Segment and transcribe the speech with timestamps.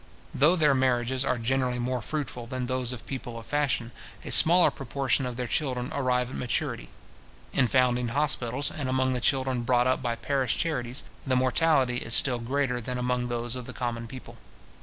[0.33, 3.91] Though their marriages are generally more fruitful than those of people of fashion,
[4.25, 6.89] a smaller proportion of their children arrive at maturity.
[7.53, 12.15] In foundling hospitals, and among the children brought up by parish charities, the mortality is
[12.15, 14.37] still greater than among those of the common people.